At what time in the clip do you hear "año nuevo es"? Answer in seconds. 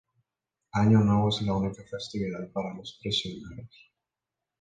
0.73-1.43